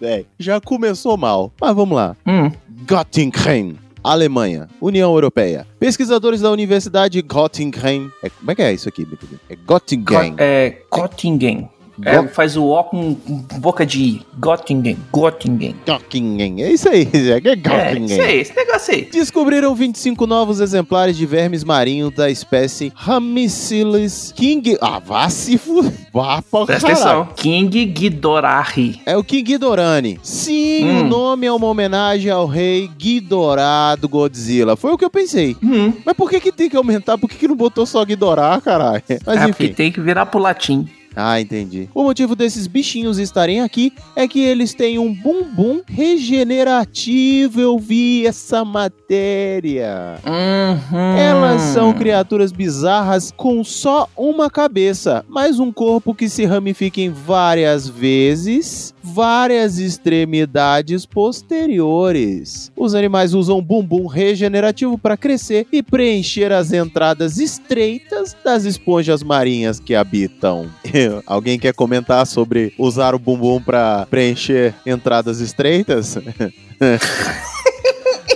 [0.00, 1.52] Véi, já começou mal.
[1.60, 2.16] Mas vamos lá.
[2.26, 2.50] Hum.
[2.86, 3.76] Göttingen.
[4.02, 5.66] Alemanha, União Europeia.
[5.78, 8.10] Pesquisadores da Universidade Göttingen.
[8.22, 9.06] É, como é que é isso aqui?
[9.50, 10.34] É Göttingen.
[10.38, 11.68] É Göttingen.
[12.04, 13.14] É, faz o O com
[13.58, 14.22] boca de I.
[14.40, 14.96] Göttingen.
[15.12, 15.74] Göttingen.
[15.86, 16.62] Göttingen.
[16.62, 17.32] É isso aí, Zé.
[17.32, 18.04] É É, Göttingen.
[18.06, 19.04] isso aí, esse negócio aí.
[19.10, 24.76] Descobriram 25 novos exemplares de vermes marinhos da espécie Ramicilus king...
[24.80, 25.82] Ah, vá se fu...
[26.12, 27.20] Vá pra Presta caralho.
[27.22, 27.34] atenção.
[27.36, 28.72] King Ghidorah.
[29.06, 30.18] É o King Ghidorani.
[30.22, 31.00] Sim, Hum.
[31.00, 34.76] o nome é uma homenagem ao rei Ghidorah do Godzilla.
[34.76, 35.56] Foi o que eu pensei.
[35.62, 35.92] Hum.
[36.04, 37.18] Mas por que que tem que aumentar?
[37.18, 39.02] Por que que não botou só Ghidorah, caralho?
[39.26, 39.74] Mas É, porque enfim.
[39.74, 40.86] tem que virar pro latim.
[41.14, 41.88] Ah, entendi.
[41.94, 47.60] O motivo desses bichinhos estarem aqui é que eles têm um bumbum regenerativo.
[47.60, 50.18] Eu vi essa matéria.
[50.24, 51.16] Uhum.
[51.16, 57.10] Elas são criaturas bizarras com só uma cabeça, mas um corpo que se ramifica em
[57.10, 62.70] várias vezes, várias extremidades posteriores.
[62.76, 69.80] Os animais usam bumbum regenerativo para crescer e preencher as entradas estreitas das esponjas marinhas
[69.80, 70.68] que habitam.
[71.26, 76.16] Alguém quer comentar sobre usar o bumbum para preencher entradas estreitas?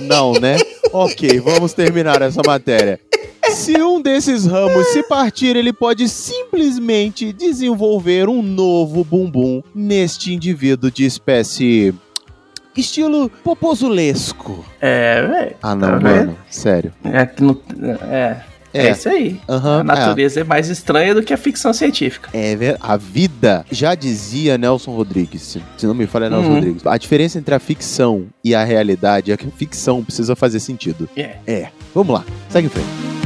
[0.01, 0.57] Não, né?
[0.93, 2.99] Ok, vamos terminar essa matéria.
[3.51, 10.91] Se um desses ramos se partir, ele pode simplesmente desenvolver um novo bumbum neste indivíduo
[10.91, 11.95] de espécie.
[12.77, 14.65] estilo popozulesco.
[14.81, 15.57] É, velho.
[15.63, 16.39] Ah, não, Tá mano.
[16.49, 16.93] Sério.
[17.05, 17.61] É, que não-
[18.11, 18.41] é,
[18.73, 18.89] é.
[18.89, 18.91] É.
[18.93, 19.41] isso aí.
[19.49, 20.45] Aham, A natureza é.
[20.45, 22.31] mais estranha do que a ficção científica.
[22.35, 26.55] É, a vida já dizia Nelson Rodrigues, se, se não me falha é Nelson Uhum.
[26.55, 26.87] Rodrigues.
[26.87, 31.09] A diferença entre a ficção e a realidade é que a ficção precisa fazer sentido.
[31.17, 31.37] É.
[31.47, 31.69] É.
[31.95, 33.22] Vamos lá, segue em frente.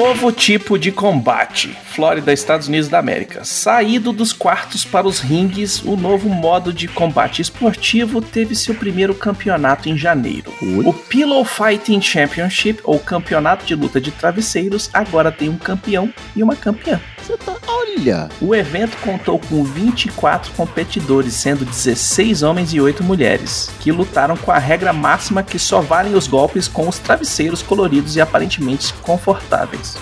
[0.00, 1.76] Novo tipo de combate.
[2.00, 3.44] Flórida, Estados Unidos da América.
[3.44, 9.14] Saído dos quartos para os ringues, o novo modo de combate esportivo teve seu primeiro
[9.14, 10.50] campeonato em janeiro.
[10.62, 10.86] Oi?
[10.86, 16.42] O Pillow Fighting Championship, ou Campeonato de Luta de Travesseiros, agora tem um campeão e
[16.42, 16.98] uma campeã.
[17.44, 17.54] Tá.
[17.68, 18.28] Olha!
[18.40, 24.50] O evento contou com 24 competidores, sendo 16 homens e 8 mulheres, que lutaram com
[24.50, 29.96] a regra máxima que só valem os golpes com os travesseiros coloridos e aparentemente confortáveis.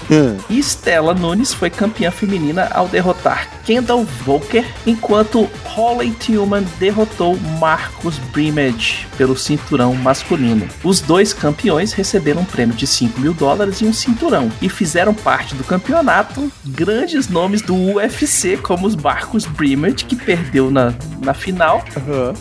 [0.49, 8.19] E Stella Nunes foi campeã feminina ao derrotar Kendall Volker, enquanto Holly Tillman derrotou Marcus
[8.33, 10.67] Brimage pelo cinturão masculino.
[10.83, 15.13] Os dois campeões receberam um prêmio de 5 mil dólares e um cinturão, e fizeram
[15.13, 21.35] parte do campeonato grandes nomes do UFC, como os Marcus Brimage, que perdeu na, na
[21.35, 21.85] final.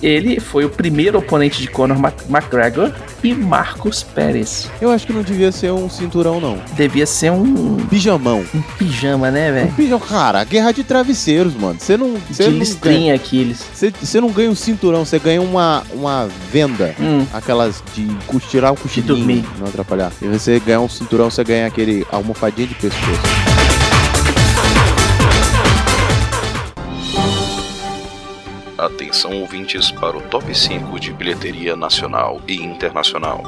[0.01, 1.97] Ele foi o primeiro oponente de Conor
[2.29, 2.93] McGregor,
[3.23, 4.69] e Marcos Pérez.
[4.79, 6.59] Eu acho que não devia ser um cinturão, não.
[6.75, 8.45] Devia ser um, Pijamão.
[8.53, 9.99] um pijama, né, Um velho?
[9.99, 11.79] Cara, guerra de travesseiros, mano.
[11.79, 12.13] Você não.
[12.29, 12.59] Você De não ganha.
[12.59, 13.63] listrinha Aquiles.
[13.73, 16.95] Você, você não ganha um cinturão, você ganha uma, uma venda.
[16.99, 17.25] Hum.
[17.33, 18.07] Aquelas de
[18.49, 19.45] tirar o cochilinho, dormir.
[19.59, 20.11] não atrapalhar.
[20.21, 23.21] E você ganha um cinturão, você ganha aquele almofadinha de pescoço.
[28.77, 33.41] Atenção ouvintes para o top 5 de bilheteria nacional e internacional.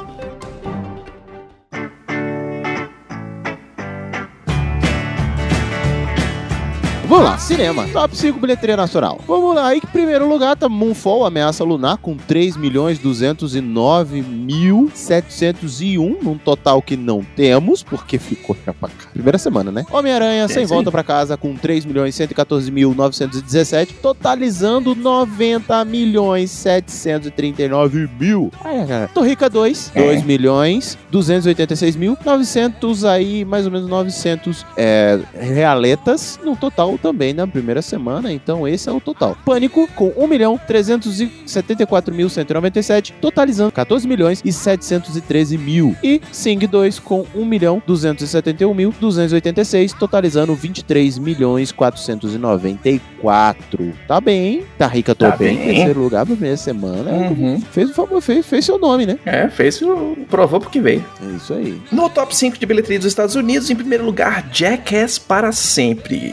[7.10, 7.88] Vamos lá, cinema.
[7.88, 9.18] Top 5 bilheteria nacional.
[9.26, 14.88] Vamos lá, aí em primeiro lugar tá Moonfall, Ameaça Lunar, com 3 milhões 209 mil
[14.94, 19.08] 701, num total que não temos, porque ficou já pra cá.
[19.12, 19.84] Primeira semana, né?
[19.90, 20.72] Homem-Aranha, Sem sim.
[20.72, 28.52] Volta pra Casa, com 3 milhões 114 mil 917, totalizando 90 milhões 739 mil.
[28.62, 29.10] Aí, cara.
[29.12, 30.04] Torrica 2, É.
[30.04, 37.32] 2 milhões 286 mil 900 aí, mais ou menos 900 é, realetas, no total também
[37.32, 39.36] na primeira semana, então esse é o total.
[39.44, 45.96] Pânico com 1 milhão 374.197, totalizando 14 milhões e 713 mil.
[46.02, 53.92] E Sing 2 com 1 milhão 271.286, totalizando 23 milhões 494.
[54.06, 55.56] Tá bem, tá rica, tô Tá bem.
[55.56, 55.66] bem.
[55.74, 57.10] Terceiro lugar pra primeira semana.
[57.10, 57.60] Uhum.
[57.60, 59.18] Fez o favor, fez, fez seu nome, né?
[59.24, 60.16] É, fez o.
[60.28, 61.04] provou porque veio.
[61.22, 61.80] É isso aí.
[61.92, 66.32] No top 5 de bilheteria dos Estados Unidos, em primeiro lugar, Jackass para sempre.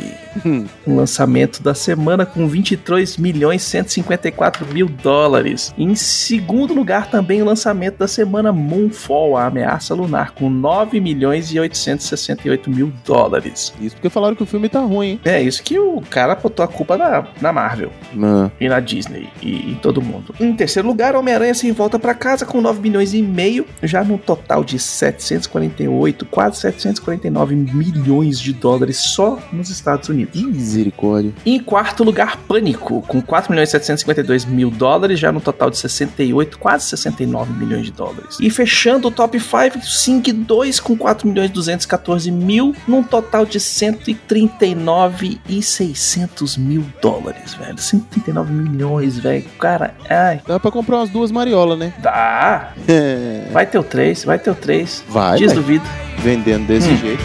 [0.86, 5.74] Um lançamento da semana com 23 milhões 154 mil dólares.
[5.78, 11.52] Em segundo lugar, também o lançamento da semana Moonfall, a ameaça lunar, com 9 milhões
[11.52, 13.74] e 868 mil dólares.
[13.82, 15.22] Isso porque falaram que o filme tá ruim, hein?
[15.26, 18.52] É isso que o cara botou a culpa na, na Marvel Não.
[18.60, 20.34] e na Disney e em todo mundo.
[20.40, 24.18] Em terceiro lugar, Homem-Aranha sem volta pra casa com 9 milhões e meio, já no
[24.18, 30.37] total de 748, quase 749 milhões de dólares só nos Estados Unidos.
[30.46, 31.32] Misericórdia.
[31.46, 35.78] Em quarto lugar, Pânico, com 4 milhões e 752 mil dólares, já no total de
[35.78, 38.38] 68, quase 69 milhões de dólares.
[38.42, 43.46] E fechando o top 5, Sing 2 com 4 milhões e 214 mil, num total
[43.46, 47.78] de 139 e 600 mil dólares, velho.
[47.78, 49.46] 139 milhões, velho.
[49.60, 51.94] Cara, ai, Dá pra comprar umas duas mariolas, né?
[52.00, 52.72] dá.
[52.88, 53.48] É.
[53.52, 55.04] Vai ter o 3, vai ter o 3.
[55.10, 55.62] Vai, Dias vai.
[55.62, 55.86] duvido.
[56.20, 56.98] Vendendo desse Hum.
[56.98, 57.24] jeito.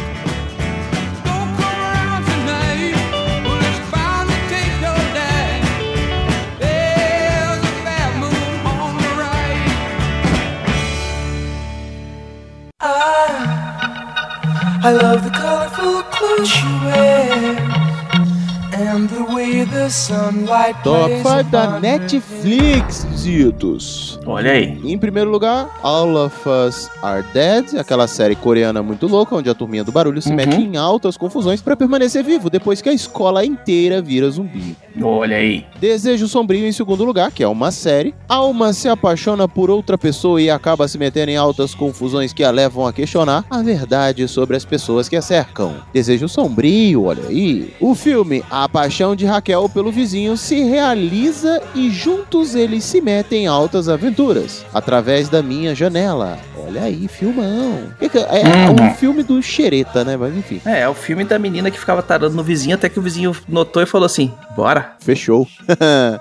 [19.62, 24.18] Top plays 5 da Netflix, Zitos.
[24.26, 24.76] Olha aí.
[24.84, 29.54] Em primeiro lugar, All of Us Are Dead, aquela série coreana muito louca, onde a
[29.54, 30.34] turminha do barulho se Uhum.
[30.36, 34.76] mete em altas confusões pra permanecer vivo depois que a escola inteira vira zumbi.
[35.00, 35.64] Olha aí.
[35.80, 38.14] Desejo Sombrio em segundo lugar, que é uma série.
[38.28, 42.50] Alma se apaixona por outra pessoa e acaba se metendo em altas confusões que a
[42.50, 45.74] levam a questionar a verdade sobre as pessoas que a cercam.
[45.92, 47.72] Desejo Sombrio, olha aí.
[47.80, 53.44] O filme A Paixão de Raquel pelo Vizinho se realiza e juntos eles se metem
[53.44, 54.64] em altas aventuras.
[54.72, 56.38] Através da minha janela.
[56.66, 57.80] Olha aí, filmão.
[58.00, 58.86] É é Uhum.
[58.90, 60.16] um filme do Xereta, né?
[60.16, 62.98] Mas enfim, É, é o filme da menina que ficava tarando no vizinho até que
[62.98, 64.92] o vizinho notou e falou assim: bora.
[65.00, 65.46] fechou.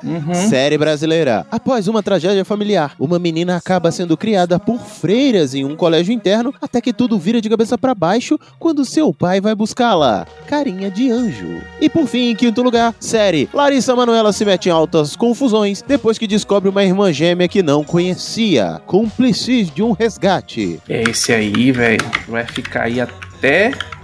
[0.03, 0.33] Uhum.
[0.49, 1.45] Série brasileira.
[1.51, 6.53] Após uma tragédia familiar, uma menina acaba sendo criada por freiras em um colégio interno
[6.61, 10.25] até que tudo vira de cabeça pra baixo quando seu pai vai buscá-la.
[10.47, 11.61] Carinha de anjo.
[11.79, 13.20] E por fim, em quinto lugar, série.
[13.53, 17.83] Larissa Manoela se mete em altas confusões depois que descobre uma irmã gêmea que não
[17.83, 18.81] conhecia.
[18.85, 20.79] Cúmplices de um resgate.
[20.87, 23.30] Esse aí, velho, vai ficar aí até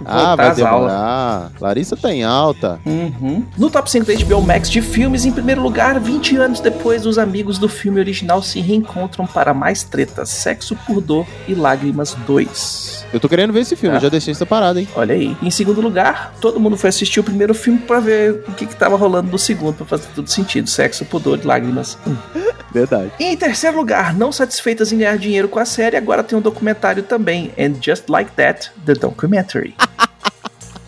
[0.04, 0.92] Ah, voltar vai às aulas.
[0.92, 1.52] demorar.
[1.60, 2.80] Larissa tá em alta.
[2.86, 3.44] Uhum.
[3.56, 7.18] No top 5 da HBO Max de filmes, em primeiro lugar, 20 anos depois, os
[7.18, 13.06] amigos do filme original se reencontram para mais tretas, Sexo por Dor e Lágrimas 2.
[13.12, 14.00] Eu tô querendo ver esse filme, Ah.
[14.00, 14.88] já deixei essa parada, hein?
[14.94, 15.36] Olha aí.
[15.42, 18.76] Em segundo lugar, todo mundo foi assistir o primeiro filme para ver o que, que
[18.76, 20.68] tava rolando no segundo, para fazer tudo sentido.
[20.68, 21.96] Sexo, pudor e lágrimas.
[22.06, 22.16] Hum.
[22.70, 23.10] Verdade.
[23.18, 26.42] E em terceiro lugar, não satisfeitas em ganhar dinheiro com a série, agora tem um
[26.42, 29.27] documentário também, And Just Like That, The Documentary.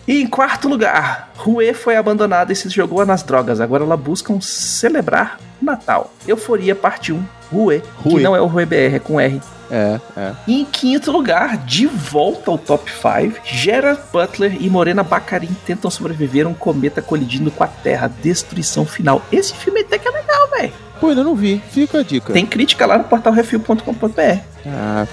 [0.07, 3.61] E em quarto lugar, Rue foi abandonada e se jogou nas drogas.
[3.61, 6.11] Agora ela busca um celebrar Natal.
[6.27, 8.23] Euforia parte 1, Rue, que Rue.
[8.23, 9.39] não é o Rue BR, é com R.
[9.69, 10.31] É, é.
[10.47, 15.89] E em quinto lugar, de volta ao top 5, Gerard Butler e Morena Bacarin tentam
[15.89, 18.11] sobreviver a um cometa colidindo com a Terra.
[18.21, 19.21] Destruição final.
[19.31, 20.73] Esse filme até que é legal, velho.
[20.99, 21.61] Pô, ainda não vi.
[21.71, 22.33] Fica a dica.
[22.33, 24.50] Tem crítica lá no portal refil.com.br.
[24.65, 25.07] Ah.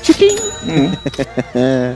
[0.67, 0.91] Hum.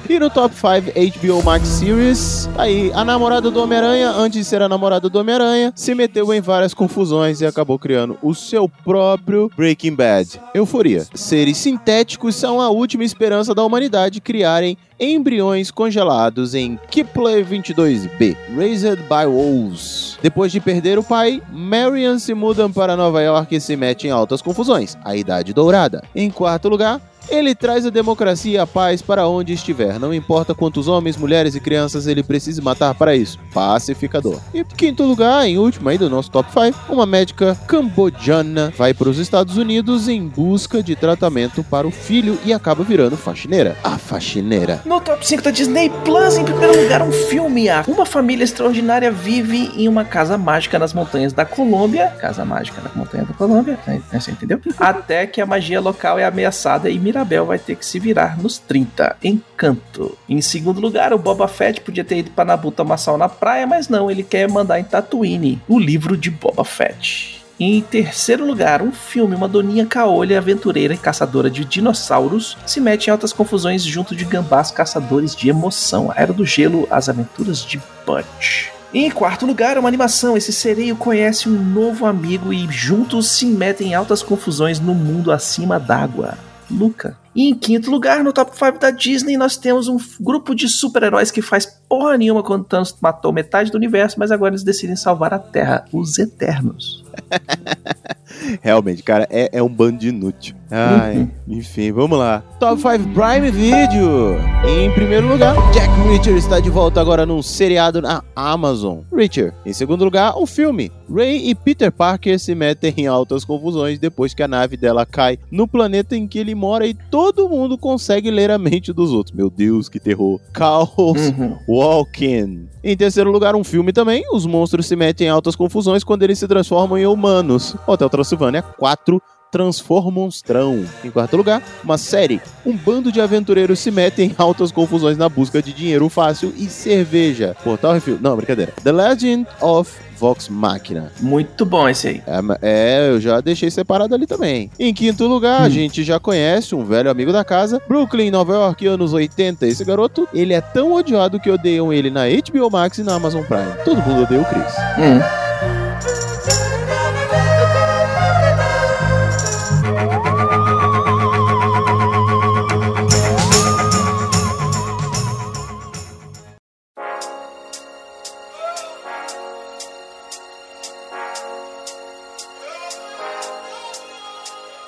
[0.08, 4.62] E no top 5 HBO Max Series, aí a namorada do Homem-Aranha, antes de ser
[4.62, 9.50] a namorada do Homem-Aranha, se meteu em várias confusões e acabou criando o seu próprio
[9.56, 10.40] Breaking Bad.
[10.54, 11.04] Euforia.
[11.14, 18.98] Seres sintéticos são a última esperança da humanidade criarem embriões congelados em Kepler 22b, Raised
[19.02, 20.18] by Wolves.
[20.22, 24.10] Depois de perder o pai, Marion se muda para Nova York e se mete em
[24.10, 26.04] altas confusões, a Idade Dourada.
[26.14, 29.98] Em quarto lugar, ele traz a democracia e a paz para onde estiver.
[29.98, 33.38] Não importa quantos homens, mulheres e crianças ele precise matar para isso.
[33.52, 34.38] Pacificador.
[34.52, 39.08] E quinto lugar, em último aí do nosso top 5, uma médica cambodjana vai para
[39.08, 43.76] os Estados Unidos em busca de tratamento para o filho e acaba virando faxineira.
[43.82, 44.82] A faxineira.
[44.84, 47.68] No top 5 da Disney Plus, em primeiro lugar, um filme.
[47.68, 52.08] ah, Uma família extraordinária vive em uma casa mágica nas montanhas da Colômbia.
[52.20, 54.00] Casa mágica na montanha da Colômbia, né?
[54.12, 54.60] Você entendeu?
[54.78, 58.56] Até que a magia local é ameaçada e Mirabel vai ter que se virar nos
[58.56, 59.18] 30.
[59.22, 60.16] Encanto.
[60.26, 63.66] Em segundo lugar, o Boba Fett podia ter ido pra Nabu tomar sol na praia,
[63.66, 65.60] mas não, ele quer mandar em Tatooine.
[65.68, 67.42] O livro de Boba Fett.
[67.60, 73.08] Em terceiro lugar, um filme, uma doninha caolha, aventureira e caçadora de dinossauros, se mete
[73.08, 76.10] em altas confusões junto de gambás caçadores de emoção.
[76.10, 78.70] A Era do Gelo, As Aventuras de Butch.
[78.94, 80.34] Em quarto lugar, uma animação.
[80.34, 85.30] Esse sereio conhece um novo amigo e juntos se metem em altas confusões no mundo
[85.30, 86.38] acima d'água.
[86.72, 87.21] Luca.
[87.34, 91.30] E em quinto lugar, no top 5 da Disney, nós temos um grupo de super-heróis
[91.30, 95.32] que faz porra nenhuma quando Thanos matou metade do universo, mas agora eles decidem salvar
[95.32, 97.02] a Terra, os Eternos.
[98.60, 100.54] Realmente, cara, é, é um bando de inútil.
[100.70, 101.28] Ai, Uhum.
[101.48, 102.42] enfim, vamos lá.
[102.58, 104.36] Top 5 Prime Video.
[104.66, 109.00] Em primeiro lugar, Jack Reacher está de volta agora num seriado na Amazon.
[109.14, 109.52] Reacher.
[109.66, 110.90] Em segundo lugar, o filme.
[111.14, 115.38] Ray e Peter Parker se metem em altas confusões depois que a nave dela cai
[115.50, 119.36] no planeta em que ele mora e todo mundo consegue ler a mente dos outros.
[119.36, 120.40] Meu Deus, que terror.
[120.52, 121.56] Caos Uhum.
[121.68, 122.68] Walking.
[122.82, 124.24] Em terceiro lugar, um filme também.
[124.32, 127.76] Os monstros se metem em altas confusões quando eles se transformam em humanos.
[127.86, 129.22] Hotel Transilvânia 4
[129.52, 130.84] Transformonstrão.
[131.04, 132.40] Em quarto lugar, uma série.
[132.64, 136.66] Um bando de aventureiros se metem em altas confusões na busca de dinheiro fácil e
[136.66, 137.54] cerveja.
[137.62, 138.18] Portal Refil.
[138.20, 138.72] Não, brincadeira.
[138.82, 141.12] The Legend of Vox Machina.
[141.20, 142.22] Muito bom esse aí.
[142.26, 144.70] É, é, eu já deixei separado ali também.
[144.78, 145.70] Em quinto lugar, a Hum.
[145.70, 149.66] gente já conhece um velho amigo da casa, Brooklyn, Nova York, anos 80.
[149.66, 153.42] Esse garoto, ele é tão odiado que odeiam ele na HBO Max e na Amazon
[153.42, 153.72] Prime.
[153.84, 154.72] Todo mundo odeia o Chris.
[154.98, 155.41] Hum.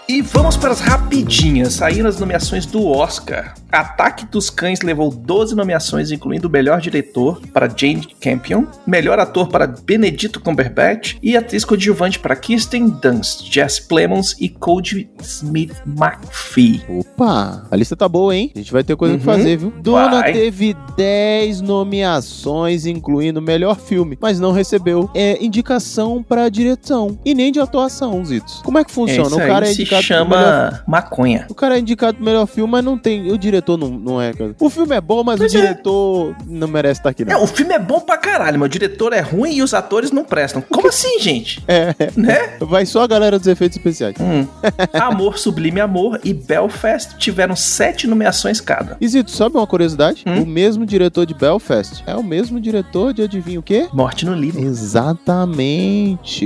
[0.06, 1.73] E vamos para as rapidinhas.
[1.75, 3.54] Saíram as nomeações do Oscar.
[3.73, 9.49] Ataque dos Cães levou 12 nomeações, incluindo o melhor diretor para Jane Campion, melhor ator
[9.49, 16.82] para Benedito Cumberbatch e atriz coadjuvante para Kirsten Dunst, Jess Plemons e Cody Smith McPhee.
[16.87, 18.52] Opa, a lista tá boa, hein?
[18.54, 19.20] A gente vai ter coisa Uhum.
[19.20, 19.73] fazer, viu?
[19.80, 20.32] Duna Vai.
[20.34, 27.50] teve 10 nomeações, incluindo melhor filme, mas não recebeu é, indicação pra direção e nem
[27.50, 28.61] de atuação, Zitos.
[28.62, 29.26] Como é que funciona?
[29.28, 31.46] Isso o cara é indicado pro melhor chama maconha.
[31.49, 33.30] O cara é indicado pro melhor filme, mas não tem.
[33.32, 34.54] O diretor não, não é, cara.
[34.58, 35.49] O filme é bom, mas o é.
[35.49, 37.42] diretor não merece estar aqui, É, não.
[37.44, 40.25] o filme é bom pra caralho, mas o diretor é ruim e os atores não
[40.25, 40.62] prestam.
[40.62, 41.62] Como assim, gente?
[41.68, 42.56] É, Né?
[42.61, 44.14] vai só a galera dos efeitos especiais.
[44.20, 44.46] Hum.
[44.92, 48.96] Amor, Sublime Amor e Belfast tiveram sete nomeações cada.
[49.00, 50.25] E Zito, sabe uma curiosidade?
[50.26, 50.42] Hum?
[50.42, 53.88] O mesmo diretor de Belfast é o mesmo diretor de adivinha o quê?
[53.92, 54.62] Morte no livro.
[54.62, 56.44] Exatamente.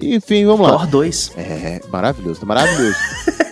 [0.00, 0.72] Enfim, vamos lá.
[0.78, 1.32] Thor 2.
[1.36, 2.96] É, maravilhoso, tá maravilhoso.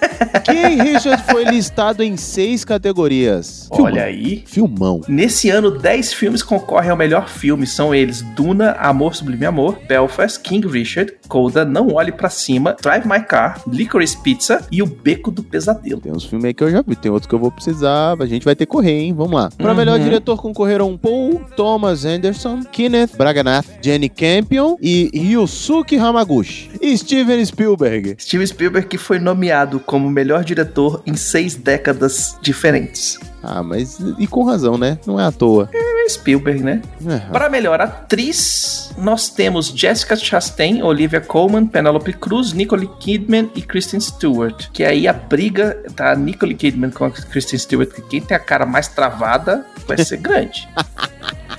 [0.44, 3.68] King Richard foi listado em seis categorias.
[3.70, 4.42] Olha aí.
[4.46, 5.00] Filmão.
[5.08, 7.66] Nesse ano, 10 filmes concorrem ao melhor filme.
[7.66, 13.06] São eles Duna, Amor, Sublime Amor, Belfast, King Richard, Coda, Não Olhe Pra Cima, Drive
[13.06, 16.00] My Car, Licorice Pizza e O Beco do Pesadelo.
[16.00, 18.26] Tem uns filmes aí que eu já vi, tem outros que eu vou precisar, a
[18.26, 19.12] gente vai ter que correr, hein?
[19.14, 19.50] Vamos lá.
[19.56, 19.76] Pra Uhum.
[19.76, 26.70] melhor diretor concorreram Paul Thomas Anderson, Kenneth Braganath, Jenny Campion e Ryusuke Hamaguchi.
[26.80, 28.16] E Steven Spielberg.
[28.18, 33.18] Steven Spielberg que foi nomeado como melhor diretor em seis décadas diferentes.
[33.44, 34.98] Ah, mas e com razão, né?
[35.06, 35.68] Não é à toa.
[35.72, 36.82] É Spielberg, né?
[37.06, 37.18] É.
[37.30, 44.00] Para melhor atriz, nós temos Jessica Chastain, Olivia Colman, Penelope Cruz, Nicole Kidman e Kristen
[44.00, 44.68] Stewart.
[44.72, 48.40] Que aí a briga da Nicole Kidman com a Kristen Stewart, que quem tem a
[48.40, 50.68] cara mais travada vai ser grande.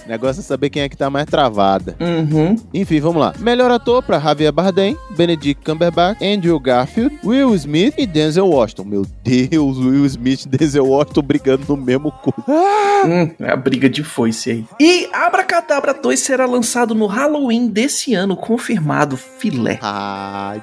[0.05, 1.95] O negócio é saber quem é que tá mais travada.
[1.99, 2.55] Uhum.
[2.71, 3.33] Enfim, vamos lá.
[3.39, 8.83] Melhor ator pra Javier Bardem, Benedict Cumberbatch, Andrew Garfield, Will Smith e Denzel Washington.
[8.83, 12.33] Meu Deus, Will Smith e Denzel Washington brigando no mesmo cu.
[12.47, 14.65] Hum, é a briga de foice aí.
[14.79, 19.79] E Abracadabra 2 será lançado no Halloween desse ano, confirmado, filé.
[19.81, 20.61] Ai,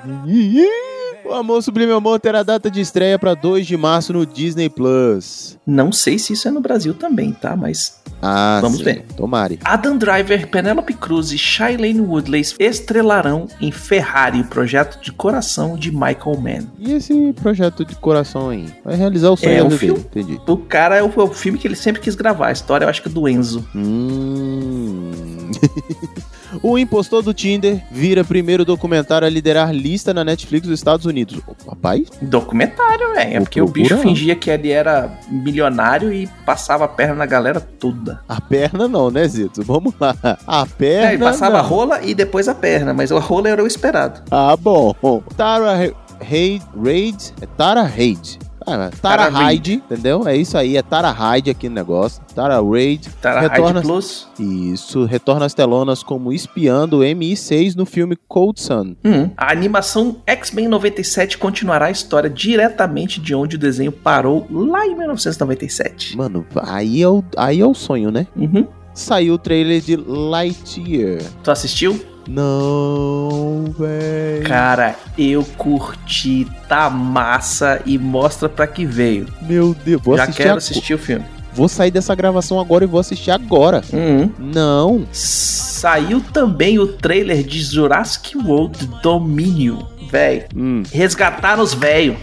[1.25, 5.57] O Amor Sublime Amor terá data de estreia pra 2 de março no Disney Plus.
[5.66, 7.57] Não sei se isso é no Brasil também, tá?
[7.57, 8.85] Mas Ah, Vamos sim.
[8.85, 9.05] ver.
[9.17, 9.59] Tomare.
[9.64, 15.91] Adam Driver, Penelope Cruz e Shailene Woodley estrelarão em Ferrari, o projeto de coração de
[15.91, 16.67] Michael Mann.
[16.79, 18.67] E esse projeto de coração aí?
[18.85, 20.26] Vai realizar o sonho É, um vida dele, filme.
[20.35, 20.41] entendi.
[20.47, 22.88] O cara é o, é o filme que ele sempre quis gravar, a história eu
[22.88, 23.67] acho que é do Enzo.
[23.75, 25.11] Hum.
[26.62, 31.40] o impostor do Tinder vira primeiro documentário a liderar lista na Netflix dos Estados Unidos.
[31.64, 32.04] Papai?
[32.21, 33.37] Documentário, velho.
[33.37, 34.09] É porque o bicho procurar.
[34.09, 38.21] fingia que ele era milionário e passava a perna na galera toda.
[38.28, 39.62] A perna não, né, Zito?
[39.62, 40.14] Vamos lá.
[40.47, 41.12] A É, perna.
[41.14, 41.68] ele passava a não.
[41.68, 44.21] rola e depois a perna, mas a rola era o esperado.
[44.30, 44.94] Ah, bom.
[45.37, 46.62] Tara Reid.
[46.82, 47.35] Reid.
[47.40, 48.38] É Tara Reid.
[48.66, 50.26] Ah, Tara, Tara Hyde, entendeu?
[50.26, 52.23] É isso aí, é Tara Hyde aqui no negócio.
[52.35, 53.09] Tara Raid.
[53.23, 54.28] Na Retorna- Hyde Plus.
[54.38, 58.95] Isso, retorna às telonas como espiã do MI6 no filme Cold Sun.
[59.04, 59.31] Hum.
[59.37, 64.95] A animação X-Men 97 continuará a história diretamente de onde o desenho parou lá em
[64.97, 66.16] 1997.
[66.16, 68.26] Mano, aí é o, aí é o sonho, né?
[68.37, 68.66] Uhum.
[68.95, 71.23] Saiu o trailer de Lightyear.
[71.42, 71.99] Tu assistiu?
[72.29, 74.45] Não, velho.
[74.47, 79.26] Cara, eu curti, tá massa e mostra pra que veio.
[79.43, 81.25] Meu Deus, vou Já quero ago- assistir o filme.
[81.55, 83.83] Vou sair dessa gravação agora e vou assistir agora.
[83.93, 84.31] Uhum.
[84.38, 85.05] Não.
[85.12, 89.79] Saiu também o trailer de Jurassic World Dominion.
[90.11, 92.17] Véi, Hum, resgataram os velhos.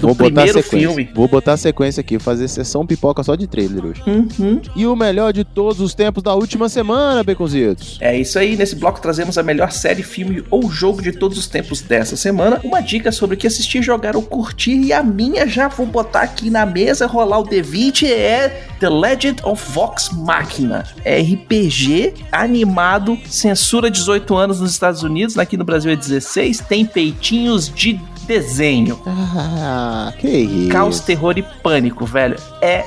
[0.00, 0.88] Vou botar a primeiro sequência.
[0.88, 1.10] filme.
[1.14, 4.02] Vou botar a sequência aqui, fazer sessão pipoca só de trailer hoje.
[4.06, 4.60] Uhum.
[4.74, 7.98] E o melhor de todos os tempos da última semana, Beconzitos.
[8.00, 11.46] É isso aí, nesse bloco trazemos a melhor série, filme ou jogo de todos os
[11.46, 12.60] tempos dessa semana.
[12.64, 14.76] Uma dica sobre o que assistir, jogar ou curtir.
[14.76, 18.48] E a minha já vou botar aqui na mesa, rolar o D20, é
[18.80, 20.84] The Legend of Vox Machina.
[21.04, 26.84] É RPG animado, censura 18 anos nos Estados Unidos, aqui no Brasil é 16, tem
[26.84, 29.00] peitinhos de desenho.
[29.06, 30.68] Ah, que isso.
[30.70, 32.36] Caos, terror e pânico, velho.
[32.60, 32.84] É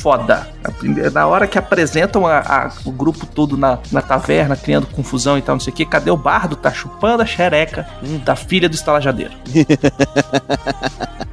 [0.00, 0.48] foda.
[0.78, 5.38] Primeira- Na hora que apresentam a- a- o grupo todo na, na taverna, criando confusão
[5.38, 6.56] e tal, não sei o que, cadê o bardo?
[6.56, 7.86] Tá chupando a xereca
[8.24, 9.32] da filha do estalajadeiro.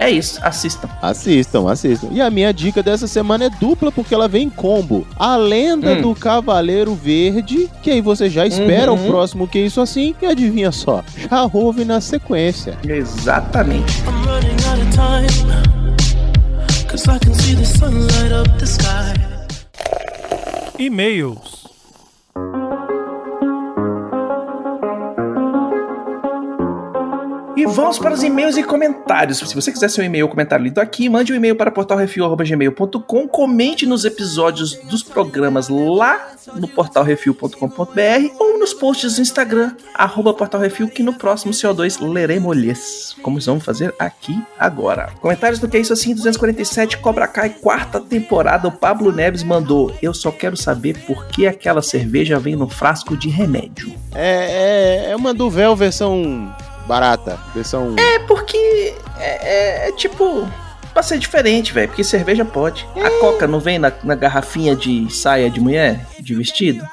[0.00, 0.88] é isso, assistam.
[1.00, 2.08] Assistam, assistam.
[2.10, 5.06] E a minha dica dessa semana é dupla porque ela vem em combo.
[5.16, 6.02] A lenda Hum.
[6.02, 9.04] do Cavaleiro Verde, que aí você já espera Uhum.
[9.04, 12.76] o próximo que isso assim, e adivinha só, já ouve na sequência.
[12.82, 14.00] Exatamente.
[20.80, 21.59] I'm
[27.70, 29.38] vamos para os e-mails e comentários.
[29.38, 33.86] Se você quiser seu e-mail ou comentário lido aqui, mande um e-mail para portalrefil.gmail.com, comente
[33.86, 41.02] nos episódios dos programas lá no portalrefil.com.br ou nos posts do Instagram, arroba portalrefil, que
[41.02, 45.12] no próximo CO2 leremos-lhes, como vamos fazer aqui agora.
[45.20, 49.94] Comentários do Que É Isso Assim, 247, Cobra Kai, quarta temporada, o Pablo Neves mandou,
[50.02, 53.92] eu só quero saber por que aquela cerveja vem no frasco de remédio.
[54.14, 56.52] É, é, é uma Duvel versão
[56.90, 57.94] barata, versão...
[57.96, 60.46] É porque é, é- é tipo.
[60.92, 61.86] Pra ser diferente, velho.
[61.86, 62.84] Porque cerveja pode.
[62.96, 66.04] A coca não vem na, na garrafinha de saia de mulher?
[66.18, 66.84] De vestido?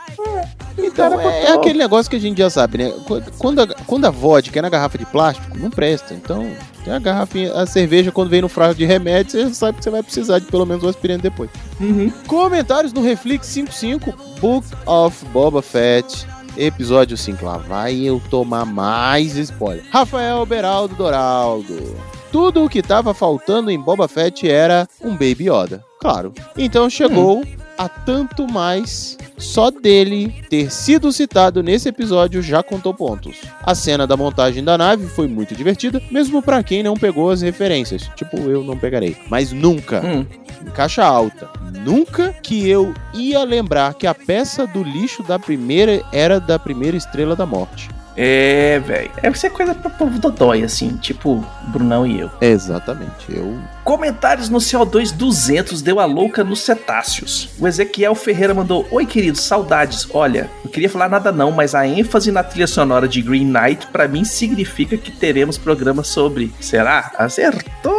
[0.78, 2.93] Então, cara é, é aquele negócio que a gente já sabe, né?
[3.08, 6.13] Qu- Quando a, quando a vodka é na garrafa de plástico, não presta.
[6.13, 6.48] Então,
[6.84, 9.89] tem a garrafinha, a cerveja, quando vem no frasco de remédio, você sabe que você
[9.89, 11.50] vai precisar de pelo menos um aspirante depois.
[11.80, 12.12] Uhum.
[12.28, 17.46] Comentários no Reflex 55, Book of Boba Fett, episódio 5.
[17.46, 19.86] Lá vai eu tomar mais spoiler.
[19.91, 21.96] Rafael Beraldo Doraldo.
[22.32, 25.87] Tudo o que tava faltando em Boba Fett era um Baby Yoda.
[26.00, 26.34] Claro.
[26.58, 27.44] Então chegou
[27.78, 29.18] a tanto mais.
[29.38, 33.38] Só dele ter sido citado nesse episódio já contou pontos.
[33.62, 37.42] A cena da montagem da nave foi muito divertida, mesmo pra quem não pegou as
[37.44, 38.10] referências.
[38.16, 39.16] Tipo, eu não pegarei.
[39.30, 40.26] Mas nunca Hum.
[40.66, 41.48] em caixa alta.
[41.86, 46.98] Nunca que eu ia lembrar que a peça do lixo da primeira era da primeira
[46.98, 47.90] estrela da morte.
[48.17, 49.12] É, velho.
[49.21, 50.97] É ser coisa pro povo dodói, assim.
[50.97, 52.32] Tipo, Brunão e eu.
[52.41, 53.27] Exatamente.
[53.30, 53.56] Eu.
[53.84, 57.49] Comentários no CO2 200 deu a louca nos cetáceos.
[57.60, 60.08] O Ezequiel Ferreira mandou: Oi, queridos, saudades.
[60.13, 63.88] Olha, não queria falar nada não, mas a ênfase na trilha sonora de Green Knight
[63.88, 66.51] pra mim significa que teremos programa sobre.
[66.60, 67.12] Será?
[67.17, 67.97] Acertou!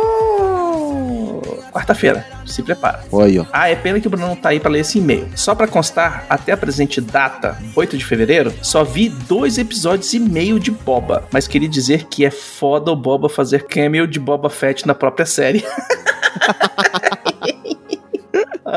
[1.73, 3.05] Quarta-feira, se prepara.
[3.11, 3.47] Olha, ó.
[3.53, 5.29] Ah, é pena que o Bruno não tá aí pra ler esse e-mail.
[5.35, 10.19] Só pra constar, até a presente data, 8 de fevereiro, só vi dois episódios e
[10.19, 11.25] meio de Boba.
[11.33, 15.27] Mas queria dizer que é foda o Boba fazer cameo de Boba Fett na própria
[15.27, 15.65] série.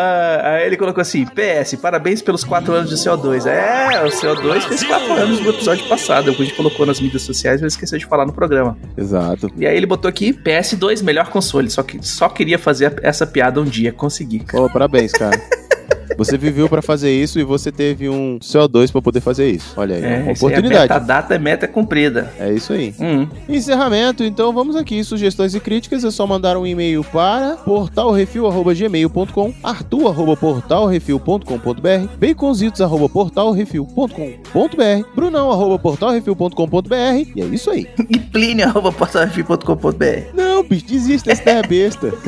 [0.02, 3.46] Ah, aí ele colocou assim: PS, parabéns pelos 4 anos de CO2.
[3.46, 6.32] É, o CO2 fez 4 anos no episódio passado.
[6.32, 8.78] A gente colocou nas mídias sociais, mas esqueceu de falar no programa.
[8.98, 9.52] Exato.
[9.56, 11.70] E aí ele botou aqui: PS2, melhor console.
[11.70, 14.44] Só que só queria fazer essa piada um dia, consegui.
[14.50, 15.40] Pô, parabéns, cara.
[16.18, 19.74] Você viveu pra fazer isso e você teve um CO2 pra poder fazer isso.
[19.78, 20.92] Olha aí, uma É, aí, oportunidade.
[20.94, 22.32] a data é meta cumprida.
[22.40, 22.94] É isso aí.
[23.00, 23.28] Hum.
[23.50, 25.04] Encerramento, então vamos aqui.
[25.04, 36.96] Sugestões e críticas é só mandar um e-mail para portalrefil.gmail.com, arthur.portalrefil.com.br, baconzitos.portalrefil.com.br, brunão.portalrefil.com.br
[37.36, 37.88] e é isso aí.
[38.10, 40.34] E plínio.portalrefil.com.br.
[40.34, 42.14] Não, bicho, desista, essa é besta.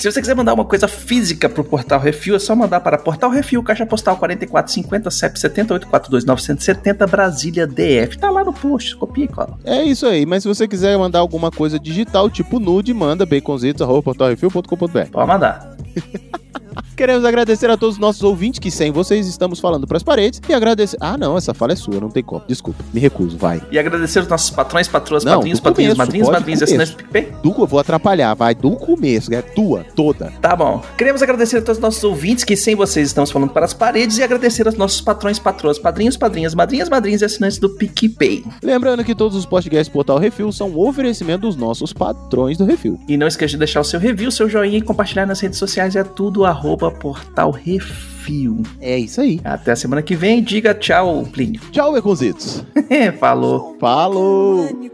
[0.00, 3.28] Se você quiser mandar uma coisa física pro Portal Refil, é só mandar para Portal
[3.28, 8.16] Refil, Caixa Postal 4450 CEP 7842970 Brasília DF.
[8.16, 9.58] Tá lá no post, copia e cola.
[9.62, 15.10] É isso aí, mas se você quiser mandar alguma coisa digital, tipo nude, manda baconzitos.portalrefil.com.br.
[15.12, 15.76] Pode mandar.
[16.96, 20.52] Queremos agradecer a todos os nossos ouvintes, que sem vocês estamos falando pras paredes, e
[20.52, 20.98] agradecer...
[21.00, 22.42] Ah, não, essa fala é sua, não tem como.
[22.46, 23.62] Desculpa, me recuso, vai.
[23.70, 27.32] E agradecer os nossos patrões, patroas, Não, padrinhos, padrinhos, madrinhos, do assinantes do PicPay.
[27.42, 30.30] Do, eu vou atrapalhar, vai, do começo, é tua, toda.
[30.42, 30.82] Tá bom.
[30.98, 34.18] Queremos agradecer a todos os nossos ouvintes, que sem vocês estamos falando para as paredes,
[34.18, 38.44] e agradecer aos nossos patrões, patroas, padrinhos, padrinhas, madrinhas, madrinhos e assinantes do PicPay.
[38.62, 43.00] Lembrando que todos os podcasts Portal Refil são um oferecimento dos nossos patrões do Refil.
[43.08, 45.89] E não esqueça de deixar o seu review, seu joinha e compartilhar nas redes sociais
[45.96, 48.62] é tudo arroba portal refil.
[48.80, 49.40] É isso aí.
[49.44, 50.42] Até a semana que vem.
[50.42, 51.60] Diga tchau, Plínio.
[51.70, 52.64] Tchau, Beconzitos.
[53.18, 53.76] Falou.
[53.78, 54.68] Falou.
[54.68, 54.90] Falou.